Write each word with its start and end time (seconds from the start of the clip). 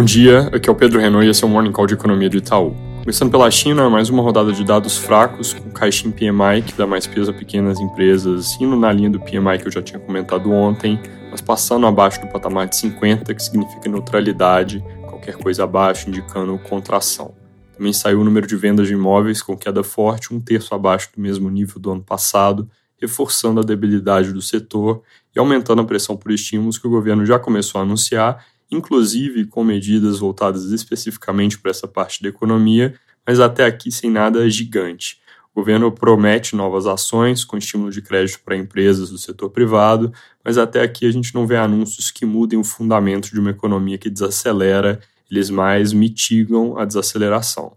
Bom 0.00 0.04
dia, 0.06 0.48
aqui 0.50 0.66
é 0.66 0.72
o 0.72 0.74
Pedro 0.74 0.98
Renault 0.98 1.26
e 1.26 1.28
esse 1.28 1.44
é 1.44 1.46
o 1.46 1.50
Morning 1.50 1.72
Call 1.72 1.86
de 1.86 1.92
Economia 1.92 2.30
do 2.30 2.38
Itaú. 2.38 2.74
Começando 3.00 3.30
pela 3.30 3.50
China, 3.50 3.90
mais 3.90 4.08
uma 4.08 4.22
rodada 4.22 4.50
de 4.50 4.64
dados 4.64 4.96
fracos, 4.96 5.52
com 5.52 5.68
caixinha 5.68 6.10
PMI, 6.10 6.62
que 6.62 6.72
dá 6.72 6.86
mais 6.86 7.06
peso 7.06 7.30
a 7.30 7.34
pequenas 7.34 7.78
empresas, 7.78 8.58
indo 8.58 8.76
na 8.76 8.90
linha 8.90 9.10
do 9.10 9.20
PMI 9.20 9.58
que 9.60 9.66
eu 9.66 9.70
já 9.70 9.82
tinha 9.82 10.00
comentado 10.00 10.50
ontem, 10.52 10.98
mas 11.30 11.42
passando 11.42 11.86
abaixo 11.86 12.18
do 12.18 12.28
patamar 12.28 12.66
de 12.66 12.76
50, 12.76 13.34
que 13.34 13.42
significa 13.42 13.90
neutralidade, 13.90 14.82
qualquer 15.02 15.36
coisa 15.36 15.64
abaixo 15.64 16.08
indicando 16.08 16.58
contração. 16.60 17.34
Também 17.76 17.92
saiu 17.92 18.22
o 18.22 18.24
número 18.24 18.46
de 18.46 18.56
vendas 18.56 18.88
de 18.88 18.94
imóveis 18.94 19.42
com 19.42 19.54
queda 19.54 19.84
forte, 19.84 20.32
um 20.32 20.40
terço 20.40 20.74
abaixo 20.74 21.10
do 21.14 21.20
mesmo 21.20 21.50
nível 21.50 21.78
do 21.78 21.90
ano 21.92 22.02
passado, 22.02 22.70
reforçando 22.98 23.60
a 23.60 23.62
debilidade 23.62 24.32
do 24.32 24.40
setor 24.40 25.02
e 25.36 25.38
aumentando 25.38 25.82
a 25.82 25.84
pressão 25.84 26.16
por 26.16 26.32
estímulos 26.32 26.78
que 26.78 26.86
o 26.86 26.90
governo 26.90 27.26
já 27.26 27.38
começou 27.38 27.78
a 27.78 27.84
anunciar 27.84 28.42
inclusive 28.70 29.46
com 29.46 29.64
medidas 29.64 30.18
voltadas 30.18 30.64
especificamente 30.72 31.58
para 31.58 31.70
essa 31.70 31.88
parte 31.88 32.22
da 32.22 32.28
economia, 32.28 32.94
mas 33.26 33.40
até 33.40 33.64
aqui 33.64 33.90
sem 33.90 34.10
nada 34.10 34.48
gigante. 34.48 35.20
O 35.52 35.60
governo 35.60 35.90
promete 35.90 36.54
novas 36.54 36.86
ações 36.86 37.44
com 37.44 37.56
estímulo 37.56 37.90
de 37.90 38.00
crédito 38.00 38.40
para 38.44 38.56
empresas 38.56 39.10
do 39.10 39.18
setor 39.18 39.50
privado, 39.50 40.12
mas 40.44 40.56
até 40.56 40.80
aqui 40.80 41.04
a 41.06 41.10
gente 41.10 41.34
não 41.34 41.46
vê 41.46 41.56
anúncios 41.56 42.10
que 42.10 42.24
mudem 42.24 42.58
o 42.58 42.64
fundamento 42.64 43.30
de 43.30 43.40
uma 43.40 43.50
economia 43.50 43.98
que 43.98 44.08
desacelera, 44.08 45.00
eles 45.30 45.50
mais 45.50 45.92
mitigam 45.92 46.78
a 46.78 46.84
desaceleração. 46.84 47.76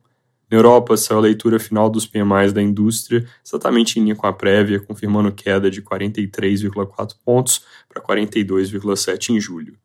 Na 0.50 0.58
Europa, 0.58 0.96
saiu 0.96 1.18
a 1.18 1.22
leitura 1.22 1.60
final 1.60 1.90
dos 1.90 2.06
PMIs 2.06 2.54
da 2.54 2.62
indústria, 2.62 3.28
exatamente 3.44 4.00
em 4.00 4.04
linha 4.04 4.16
com 4.16 4.28
a 4.28 4.34
prévia, 4.34 4.80
confirmando 4.80 5.32
queda 5.32 5.70
de 5.70 5.82
43,4 5.82 7.16
pontos 7.26 7.66
para 7.90 8.00
42,7 8.02 9.32
em 9.32 9.40
julho. 9.40 9.83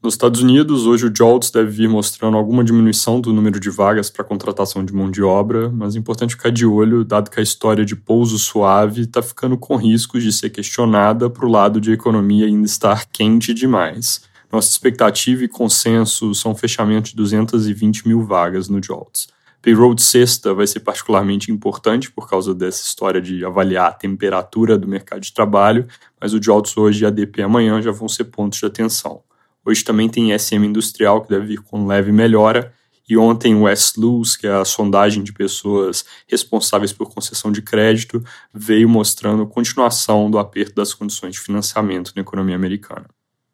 Nos 0.00 0.14
Estados 0.14 0.40
Unidos, 0.40 0.86
hoje 0.86 1.06
o 1.06 1.12
JOLTS 1.12 1.50
deve 1.50 1.70
vir 1.70 1.88
mostrando 1.88 2.36
alguma 2.36 2.62
diminuição 2.62 3.20
do 3.20 3.32
número 3.32 3.58
de 3.58 3.68
vagas 3.68 4.08
para 4.08 4.24
contratação 4.24 4.84
de 4.84 4.94
mão 4.94 5.10
de 5.10 5.24
obra, 5.24 5.68
mas 5.70 5.96
é 5.96 5.98
importante 5.98 6.36
ficar 6.36 6.50
de 6.50 6.64
olho, 6.64 7.04
dado 7.04 7.28
que 7.28 7.40
a 7.40 7.42
história 7.42 7.84
de 7.84 7.96
pouso 7.96 8.38
suave 8.38 9.02
está 9.02 9.20
ficando 9.20 9.58
com 9.58 9.74
riscos 9.74 10.22
de 10.22 10.32
ser 10.32 10.50
questionada 10.50 11.28
para 11.28 11.44
o 11.44 11.50
lado 11.50 11.80
de 11.80 11.90
economia 11.90 12.46
ainda 12.46 12.64
estar 12.64 13.06
quente 13.06 13.52
demais. 13.52 14.22
Nossa 14.52 14.70
expectativa 14.70 15.42
e 15.42 15.48
consenso 15.48 16.32
são 16.32 16.54
fechamento 16.54 17.10
de 17.10 17.16
220 17.16 18.06
mil 18.06 18.22
vagas 18.22 18.68
no 18.68 18.80
JOLTS. 18.80 19.26
Payroll 19.60 19.98
sexta 19.98 20.54
vai 20.54 20.68
ser 20.68 20.78
particularmente 20.80 21.50
importante 21.50 22.08
por 22.08 22.30
causa 22.30 22.54
dessa 22.54 22.84
história 22.84 23.20
de 23.20 23.44
avaliar 23.44 23.88
a 23.88 23.92
temperatura 23.92 24.78
do 24.78 24.86
mercado 24.86 25.22
de 25.22 25.34
trabalho, 25.34 25.88
mas 26.20 26.32
o 26.32 26.38
JOLTS 26.38 26.76
hoje 26.76 27.02
e 27.02 27.04
a 27.04 27.08
ADP 27.08 27.42
amanhã 27.42 27.82
já 27.82 27.90
vão 27.90 28.08
ser 28.08 28.26
pontos 28.26 28.60
de 28.60 28.66
atenção. 28.66 29.22
Hoje 29.68 29.84
também 29.84 30.08
tem 30.08 30.36
SM 30.36 30.64
Industrial, 30.64 31.20
que 31.20 31.28
deve 31.28 31.44
vir 31.44 31.60
com 31.60 31.86
leve 31.86 32.10
melhora. 32.10 32.72
E 33.06 33.18
ontem 33.18 33.54
o 33.54 33.68
S-Luz, 33.68 34.34
que 34.34 34.46
é 34.46 34.50
a 34.50 34.64
sondagem 34.64 35.22
de 35.22 35.30
pessoas 35.30 36.06
responsáveis 36.26 36.90
por 36.90 37.12
concessão 37.12 37.52
de 37.52 37.60
crédito, 37.60 38.24
veio 38.52 38.88
mostrando 38.88 39.46
continuação 39.46 40.30
do 40.30 40.38
aperto 40.38 40.74
das 40.74 40.94
condições 40.94 41.34
de 41.34 41.40
financiamento 41.40 42.12
na 42.16 42.22
economia 42.22 42.56
americana. 42.56 43.04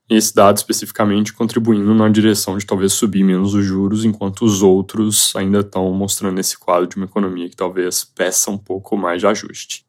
Esse 0.09 0.33
dado 0.33 0.57
especificamente 0.57 1.33
contribuindo 1.33 1.93
na 1.93 2.09
direção 2.09 2.57
de 2.57 2.65
talvez 2.65 2.93
subir 2.93 3.25
menos 3.25 3.53
os 3.53 3.65
juros, 3.65 4.05
enquanto 4.05 4.45
os 4.45 4.63
outros 4.63 5.35
ainda 5.35 5.61
estão 5.61 5.93
mostrando 5.93 6.39
esse 6.39 6.57
quadro 6.57 6.87
de 6.87 6.95
uma 6.95 7.07
economia 7.07 7.51
que 7.51 7.57
talvez 7.57 8.05
peça 8.05 8.53
um 8.53 8.59
pouco 8.59 8.97
mais 8.97 9.19
de 9.21 9.27
ajuste. 9.27 9.85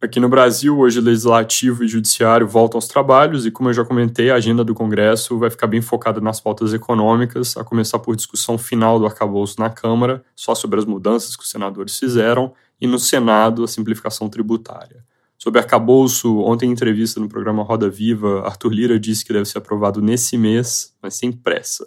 Aqui 0.00 0.20
no 0.20 0.28
Brasil, 0.28 0.78
hoje 0.78 1.00
Legislativo 1.00 1.82
e 1.82 1.88
Judiciário 1.88 2.46
voltam 2.46 2.78
aos 2.78 2.86
trabalhos 2.86 3.44
e, 3.44 3.50
como 3.50 3.68
eu 3.68 3.74
já 3.74 3.84
comentei, 3.84 4.30
a 4.30 4.36
agenda 4.36 4.62
do 4.62 4.72
Congresso 4.72 5.36
vai 5.36 5.50
ficar 5.50 5.66
bem 5.66 5.82
focada 5.82 6.20
nas 6.20 6.40
pautas 6.40 6.72
econômicas, 6.72 7.56
a 7.56 7.64
começar 7.64 7.98
por 7.98 8.14
discussão 8.14 8.56
final 8.56 9.00
do 9.00 9.06
arcabouço 9.06 9.58
na 9.58 9.68
Câmara, 9.68 10.24
só 10.36 10.54
sobre 10.54 10.78
as 10.78 10.84
mudanças 10.84 11.34
que 11.34 11.42
os 11.42 11.50
senadores 11.50 11.98
fizeram, 11.98 12.54
e 12.80 12.86
no 12.86 12.96
Senado, 12.96 13.64
a 13.64 13.66
simplificação 13.66 14.28
tributária. 14.28 15.04
Sobre 15.36 15.58
arcabouço, 15.58 16.38
ontem 16.42 16.68
em 16.68 16.72
entrevista 16.72 17.18
no 17.18 17.28
programa 17.28 17.64
Roda 17.64 17.90
Viva, 17.90 18.42
Arthur 18.46 18.72
Lira 18.72 19.00
disse 19.00 19.24
que 19.24 19.32
deve 19.32 19.46
ser 19.46 19.58
aprovado 19.58 20.00
nesse 20.00 20.38
mês, 20.38 20.94
mas 21.02 21.14
sem 21.14 21.32
pressa. 21.32 21.84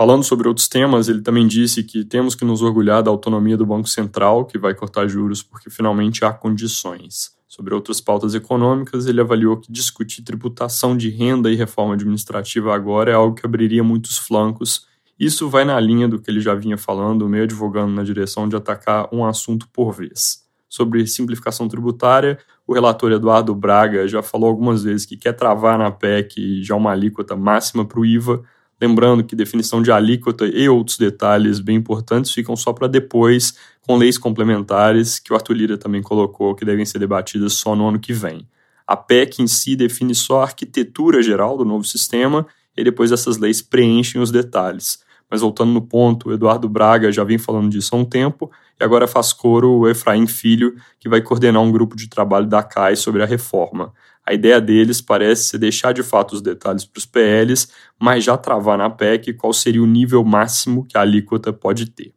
Falando 0.00 0.24
sobre 0.24 0.48
outros 0.48 0.66
temas, 0.66 1.10
ele 1.10 1.20
também 1.20 1.46
disse 1.46 1.82
que 1.82 2.06
temos 2.06 2.34
que 2.34 2.42
nos 2.42 2.62
orgulhar 2.62 3.02
da 3.02 3.10
autonomia 3.10 3.54
do 3.54 3.66
Banco 3.66 3.86
Central, 3.86 4.46
que 4.46 4.56
vai 4.56 4.74
cortar 4.74 5.06
juros 5.06 5.42
porque 5.42 5.68
finalmente 5.68 6.24
há 6.24 6.32
condições. 6.32 7.36
Sobre 7.46 7.74
outras 7.74 8.00
pautas 8.00 8.34
econômicas, 8.34 9.06
ele 9.06 9.20
avaliou 9.20 9.58
que 9.58 9.70
discutir 9.70 10.22
tributação 10.22 10.96
de 10.96 11.10
renda 11.10 11.50
e 11.50 11.54
reforma 11.54 11.92
administrativa 11.92 12.74
agora 12.74 13.10
é 13.10 13.14
algo 13.14 13.34
que 13.34 13.44
abriria 13.44 13.84
muitos 13.84 14.16
flancos. 14.16 14.86
Isso 15.18 15.50
vai 15.50 15.66
na 15.66 15.78
linha 15.78 16.08
do 16.08 16.18
que 16.18 16.30
ele 16.30 16.40
já 16.40 16.54
vinha 16.54 16.78
falando, 16.78 17.28
meio 17.28 17.44
advogando 17.44 17.92
na 17.92 18.02
direção 18.02 18.48
de 18.48 18.56
atacar 18.56 19.06
um 19.12 19.22
assunto 19.26 19.68
por 19.70 19.92
vez. 19.92 20.46
Sobre 20.66 21.06
simplificação 21.06 21.68
tributária, 21.68 22.38
o 22.66 22.72
relator 22.72 23.12
Eduardo 23.12 23.54
Braga 23.54 24.08
já 24.08 24.22
falou 24.22 24.48
algumas 24.48 24.82
vezes 24.82 25.04
que 25.04 25.18
quer 25.18 25.34
travar 25.34 25.78
na 25.78 25.90
PEC 25.90 26.62
já 26.62 26.74
uma 26.74 26.92
alíquota 26.92 27.36
máxima 27.36 27.84
para 27.84 28.00
o 28.00 28.06
IVA, 28.06 28.42
Lembrando 28.80 29.22
que 29.22 29.36
definição 29.36 29.82
de 29.82 29.92
alíquota 29.92 30.46
e 30.46 30.68
outros 30.68 30.96
detalhes 30.96 31.60
bem 31.60 31.76
importantes 31.76 32.32
ficam 32.32 32.56
só 32.56 32.72
para 32.72 32.86
depois, 32.86 33.54
com 33.82 33.96
leis 33.96 34.16
complementares, 34.16 35.18
que 35.18 35.32
o 35.32 35.36
Arthur 35.36 35.54
Lira 35.54 35.76
também 35.76 36.02
colocou, 36.02 36.54
que 36.54 36.64
devem 36.64 36.86
ser 36.86 36.98
debatidas 36.98 37.52
só 37.52 37.76
no 37.76 37.86
ano 37.86 38.00
que 38.00 38.12
vem. 38.12 38.48
A 38.86 38.96
PEC 38.96 39.42
em 39.42 39.46
si 39.46 39.76
define 39.76 40.14
só 40.14 40.40
a 40.40 40.44
arquitetura 40.44 41.22
geral 41.22 41.58
do 41.58 41.64
novo 41.64 41.84
sistema 41.84 42.46
e 42.76 42.82
depois 42.82 43.12
essas 43.12 43.36
leis 43.36 43.60
preenchem 43.60 44.20
os 44.20 44.30
detalhes. 44.30 44.98
Mas 45.30 45.42
voltando 45.42 45.70
no 45.70 45.80
ponto, 45.80 46.28
o 46.28 46.32
Eduardo 46.32 46.68
Braga 46.68 47.12
já 47.12 47.22
vem 47.22 47.38
falando 47.38 47.70
disso 47.70 47.94
há 47.94 47.98
um 47.98 48.04
tempo 48.04 48.50
e 48.80 48.84
agora 48.84 49.06
faz 49.06 49.32
coro 49.32 49.70
o 49.70 49.88
Efraim 49.88 50.26
Filho, 50.26 50.74
que 50.98 51.08
vai 51.08 51.20
coordenar 51.20 51.62
um 51.62 51.70
grupo 51.70 51.94
de 51.94 52.08
trabalho 52.08 52.46
da 52.46 52.62
CAI 52.62 52.96
sobre 52.96 53.22
a 53.22 53.26
reforma. 53.26 53.92
A 54.26 54.34
ideia 54.34 54.60
deles 54.60 55.00
parece 55.00 55.44
ser 55.44 55.58
deixar 55.58 55.92
de 55.92 56.02
fato 56.02 56.32
os 56.32 56.42
detalhes 56.42 56.84
para 56.84 56.98
os 56.98 57.06
PLs, 57.06 57.68
mas 57.98 58.24
já 58.24 58.36
travar 58.36 58.76
na 58.76 58.90
PEC 58.90 59.32
qual 59.34 59.52
seria 59.52 59.82
o 59.82 59.86
nível 59.86 60.24
máximo 60.24 60.84
que 60.84 60.98
a 60.98 61.00
alíquota 61.00 61.52
pode 61.52 61.86
ter. 61.86 62.12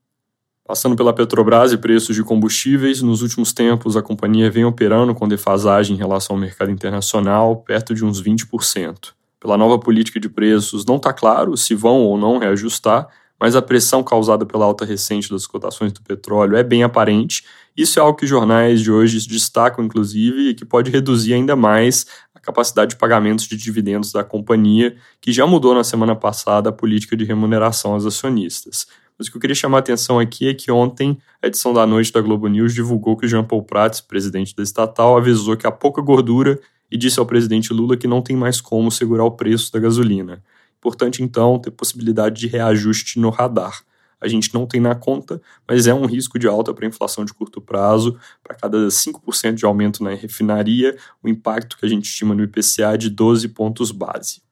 Passando 0.66 0.95
pela 0.95 1.13
Petrobras 1.13 1.74
e 1.74 1.78
preços 1.78 2.16
de 2.16 2.24
combustíveis, 2.24 3.01
nos 3.01 3.22
últimos 3.22 3.51
tempos 3.51 3.97
a 3.97 4.01
companhia 4.01 4.50
vem 4.50 4.63
operando 4.63 5.13
com 5.13 5.28
defasagem 5.28 5.95
em 5.95 6.00
relação 6.00 6.35
ao 6.35 6.41
mercado 6.41 6.72
internacional, 6.72 7.57
perto 7.57 7.94
de 7.94 8.06
uns 8.06 8.24
20%. 8.24 9.13
Pela 9.44 9.58
nova 9.58 9.78
política 9.78 10.22
de 10.22 10.30
preços, 10.30 10.86
não 10.86 10.96
está 10.96 11.12
claro 11.12 11.58
se 11.58 11.76
vão 11.76 11.98
ou 12.04 12.18
não 12.18 12.38
reajustar, 12.38 13.09
mas 13.38 13.58
a 13.58 13.62
pressão 13.62 14.02
causada 14.02 14.46
pela 14.46 14.64
alta 14.64 14.86
recente 14.86 15.30
das 15.30 15.46
cotações 15.46 15.92
do 15.92 16.02
petróleo 16.02 16.56
é 16.56 16.64
bem 16.64 16.81
aparente. 16.81 17.44
Isso 17.76 18.00
é 18.00 18.02
algo 18.02 18.18
que 18.18 18.26
jornais 18.26 18.80
de 18.80 18.90
hoje 18.90 19.28
destacam, 19.28 19.84
inclusive, 19.84 20.52
e 20.52 20.54
que 20.54 20.64
pode 20.64 20.90
reduzir 20.90 21.34
ainda 21.34 21.58
mais 21.58 22.06
a 22.34 22.40
capacidade 22.40 22.92
de 22.92 22.96
pagamentos 22.96 23.46
de 23.46 23.58
dividendos 23.58 24.14
da 24.14 24.24
companhia, 24.24 24.96
que 25.20 25.34
já 25.34 25.46
mudou 25.46 25.75
na 25.75 25.84
semana 25.84 26.16
passada 26.16 26.70
a 26.70 26.72
política 26.74 27.18
de 27.18 27.25
remuneração 27.25 27.92
aos 27.92 28.06
acionistas. 28.06 28.88
Mas 29.20 29.28
o 29.28 29.31
que 29.31 29.36
eu 29.36 29.42
queria 29.42 29.56
chamar 29.56 29.80
a 29.80 29.80
atenção 29.81 30.20
aqui 30.20 30.48
é 30.48 30.54
que 30.54 30.72
ontem 30.72 31.18
a 31.42 31.48
edição 31.48 31.74
da 31.74 31.86
noite 31.86 32.14
da 32.14 32.22
Globo 32.22 32.48
News 32.48 32.74
divulgou 32.74 33.18
que 33.18 33.25
o 33.25 33.30
Jean 33.30 33.44
Paul 33.44 33.64
Prats, 33.64 34.00
presidente 34.00 34.56
da 34.56 34.64
estatal, 34.64 35.18
avisou 35.18 35.58
que 35.58 35.68
há 35.68 35.72
pouca 35.72 36.02
gordura 36.02 36.58
e 36.94 36.98
disse 36.98 37.20
ao 37.20 37.26
presidente 37.26 37.74
Lula 37.74 37.98
que 37.98 38.06
não 38.06 38.22
tem 38.22 38.36
mais 38.36 38.62
como 38.62 38.92
segurar 38.92 39.24
o 39.24 39.31
preço 39.31 39.74
da 39.74 39.80
gasolina. 39.80 40.44
Importante, 40.78 41.24
então, 41.24 41.58
ter 41.58 41.72
possibilidade 41.72 42.40
de 42.40 42.46
reajuste 42.46 43.20
no 43.20 43.31
radar. 43.31 43.81
A 44.22 44.28
gente 44.28 44.54
não 44.54 44.68
tem 44.68 44.80
na 44.80 44.94
conta, 44.94 45.42
mas 45.68 45.88
é 45.88 45.94
um 45.94 46.06
risco 46.06 46.38
de 46.38 46.48
alta 46.48 46.72
para 46.72 46.86
a 46.86 46.88
inflação 46.88 47.26
de 47.26 47.34
curto 47.34 47.59
prazo. 47.59 48.16
Para 48.44 48.56
cada 48.56 48.78
5% 48.90 49.56
de 49.56 49.66
aumento 49.66 50.04
na 50.04 50.12
refinaria, 50.12 50.96
o 51.24 51.28
impacto 51.28 51.80
que 51.80 51.86
a 51.88 51.90
gente 51.90 52.06
estima 52.06 52.36
no 52.36 52.44
IPCA 52.44 52.94
é 52.94 52.98
de 52.98 53.10
12 53.10 53.48
pontos 53.50 53.90
base. 53.90 54.44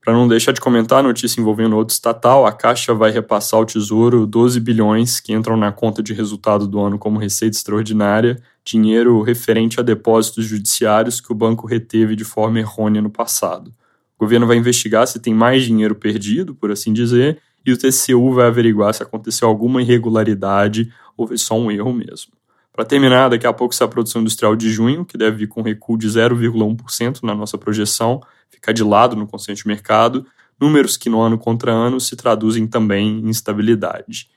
Para 0.00 0.12
não 0.12 0.28
deixar 0.28 0.52
de 0.52 0.60
comentar 0.60 1.00
a 1.00 1.02
notícia 1.02 1.40
envolvendo 1.40 1.76
outro 1.76 1.92
estatal, 1.92 2.46
a 2.46 2.52
Caixa 2.52 2.94
vai 2.94 3.10
repassar 3.10 3.58
ao 3.58 3.66
Tesouro 3.66 4.24
12 4.24 4.60
bilhões 4.60 5.18
que 5.18 5.32
entram 5.32 5.56
na 5.56 5.72
conta 5.72 6.00
de 6.00 6.14
resultado 6.14 6.68
do 6.68 6.78
ano 6.80 6.96
como 6.96 7.18
receita 7.18 7.56
extraordinária, 7.56 8.40
dinheiro 8.64 9.20
referente 9.22 9.80
a 9.80 9.82
depósitos 9.82 10.44
judiciários 10.44 11.20
que 11.20 11.32
o 11.32 11.34
banco 11.34 11.66
reteve 11.66 12.14
de 12.14 12.24
forma 12.24 12.58
errônea 12.58 13.02
no 13.02 13.10
passado. 13.10 13.72
O 14.16 14.24
governo 14.24 14.46
vai 14.46 14.56
investigar 14.56 15.06
se 15.06 15.18
tem 15.18 15.34
mais 15.34 15.64
dinheiro 15.64 15.94
perdido, 15.94 16.54
por 16.54 16.70
assim 16.70 16.92
dizer, 16.92 17.40
e 17.64 17.72
o 17.72 17.76
TCU 17.76 18.32
vai 18.32 18.46
averiguar 18.46 18.94
se 18.94 19.02
aconteceu 19.02 19.48
alguma 19.48 19.82
irregularidade 19.82 20.92
ou 21.16 21.26
foi 21.26 21.38
só 21.38 21.58
um 21.58 21.70
erro 21.70 21.92
mesmo. 21.92 22.32
Para 22.72 22.84
terminar, 22.84 23.28
daqui 23.28 23.46
a 23.46 23.52
pouco 23.52 23.74
sai 23.74 23.86
a 23.86 23.90
produção 23.90 24.22
industrial 24.22 24.56
de 24.56 24.70
junho, 24.70 25.04
que 25.04 25.18
deve 25.18 25.38
vir 25.38 25.46
com 25.46 25.60
recuo 25.60 25.98
de 25.98 26.08
0,1% 26.08 27.22
na 27.22 27.34
nossa 27.34 27.58
projeção, 27.58 28.20
ficar 28.48 28.72
de 28.72 28.82
lado 28.82 29.14
no 29.14 29.26
consenso 29.26 29.62
de 29.62 29.68
mercado, 29.68 30.26
números 30.58 30.96
que 30.96 31.10
no 31.10 31.20
ano 31.20 31.36
contra 31.36 31.70
ano 31.70 32.00
se 32.00 32.16
traduzem 32.16 32.66
também 32.66 33.18
em 33.18 33.28
instabilidade. 33.28 34.30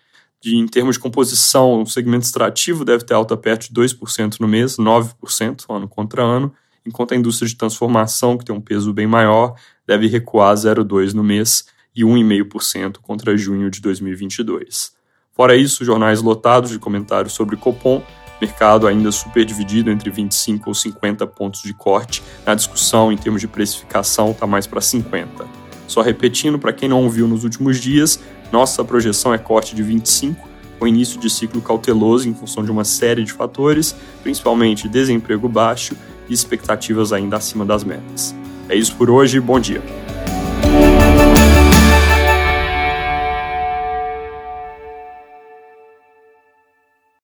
De, 0.46 0.56
em 0.56 0.68
termos 0.68 0.98
de 0.98 1.02
composição, 1.02 1.82
o 1.82 1.88
segmento 1.88 2.24
extrativo 2.24 2.86
deve 2.86 3.04
ter 3.04 3.16
alta 3.16 3.36
perto 3.36 3.68
de 3.68 3.82
2% 3.82 4.40
no 4.40 4.48
mês, 4.48 4.78
9% 4.78 5.66
ano 5.68 5.88
contra 5.88 6.22
ano, 6.22 6.54
enquanto 6.86 7.16
a 7.16 7.18
indústria 7.18 7.50
de 7.50 7.56
transformação, 7.56 8.38
que 8.38 8.46
tem 8.46 8.56
um 8.56 8.62
peso 8.62 8.94
bem 8.94 9.08
maior, 9.08 9.56
deve 9.88 10.06
recuar 10.06 10.54
0,2 10.56 11.14
no 11.14 11.24
mês, 11.24 11.66
e 11.96 12.04
1,5% 12.04 12.98
contra 13.02 13.36
junho 13.36 13.72
de 13.72 13.82
2022. 13.82 14.92
Fora 15.34 15.56
isso, 15.56 15.84
jornais 15.84 16.22
lotados 16.22 16.70
de 16.70 16.78
comentários 16.78 17.34
sobre 17.34 17.58
Copom, 17.58 18.04
mercado 18.40 18.86
ainda 18.86 19.12
super 19.12 19.44
dividido 19.46 19.90
entre 19.90 20.12
25 20.12 20.70
ou 20.70 20.76
50 20.76 21.26
pontos 21.26 21.64
de 21.64 21.74
corte, 21.74 22.22
na 22.46 22.54
discussão 22.54 23.12
em 23.12 23.18
termos 23.18 23.42
de 23.42 23.48
precificação 23.48 24.30
está 24.30 24.46
mais 24.46 24.68
para 24.68 24.80
50. 24.80 25.55
Só 25.88 26.02
repetindo, 26.02 26.60
para 26.60 26.74
quem 26.74 26.90
não 26.90 27.10
viu 27.10 27.28
nos 27.28 27.44
últimos 27.44 27.80
dias, 27.80 28.20
nossa 28.52 28.84
projeção 28.84 29.34
é 29.34 29.38
corte 29.38 29.76
de 29.76 29.84
25, 29.84 30.50
com 30.80 30.88
início 30.88 31.20
de 31.20 31.30
ciclo 31.30 31.62
cauteloso 31.62 32.28
em 32.28 32.34
função 32.34 32.64
de 32.64 32.72
uma 32.72 32.84
série 32.84 33.24
de 33.24 33.32
fatores, 33.32 33.96
principalmente 34.24 34.90
desemprego 34.90 35.48
baixo 35.48 35.96
e 36.28 36.34
expectativas 36.34 37.14
ainda 37.14 37.38
acima 37.38 37.66
das 37.66 37.84
metas. 37.84 38.36
É 38.68 38.76
isso 38.76 38.96
por 38.96 39.10
hoje, 39.10 39.40
bom 39.40 39.60
dia! 39.60 40.05